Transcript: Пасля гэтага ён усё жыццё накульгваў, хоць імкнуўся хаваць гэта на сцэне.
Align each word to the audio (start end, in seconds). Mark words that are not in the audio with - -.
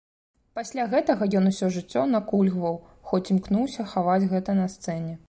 Пасля 0.59 0.85
гэтага 0.93 1.27
ён 1.41 1.45
усё 1.51 1.69
жыццё 1.75 2.05
накульгваў, 2.15 2.79
хоць 3.11 3.23
імкнуўся 3.37 3.89
хаваць 3.93 4.21
гэта 4.33 4.61
на 4.63 4.67
сцэне. 4.79 5.15